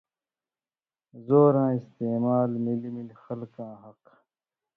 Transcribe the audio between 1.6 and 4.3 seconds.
استعمال مِلیۡ مِلیۡ خلکاں حقہ